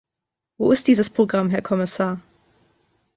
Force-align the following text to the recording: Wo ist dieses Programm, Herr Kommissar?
Wo 0.57 0.71
ist 0.71 0.87
dieses 0.87 1.11
Programm, 1.11 1.51
Herr 1.51 1.61
Kommissar? 1.61 2.19